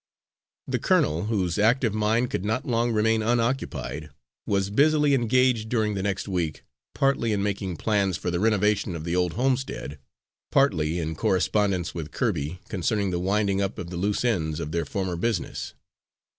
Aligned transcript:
The 0.65 0.79
colonel, 0.79 1.25
whose 1.25 1.59
active 1.59 1.93
mind 1.93 2.31
could 2.31 2.43
not 2.43 2.65
long 2.65 2.91
remain 2.91 3.21
unoccupied, 3.21 4.09
was 4.47 4.71
busily 4.71 5.13
engaged 5.13 5.69
during 5.69 5.93
the 5.93 6.01
next 6.01 6.27
week, 6.27 6.63
partly 6.95 7.31
in 7.31 7.43
making 7.43 7.77
plans 7.77 8.17
for 8.17 8.31
the 8.31 8.39
renovation 8.39 8.95
of 8.95 9.03
the 9.03 9.15
old 9.15 9.33
homestead, 9.33 9.99
partly 10.51 10.97
in 10.97 11.13
correspondence 11.13 11.93
with 11.93 12.09
Kirby 12.09 12.61
concerning 12.67 13.11
the 13.11 13.19
winding 13.19 13.61
up 13.61 13.77
of 13.77 13.91
the 13.91 13.95
loose 13.97 14.25
ends 14.25 14.59
of 14.59 14.71
their 14.71 14.85
former 14.85 15.15
business. 15.17 15.75